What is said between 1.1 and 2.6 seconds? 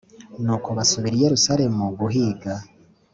i Yerusalemu guhiga.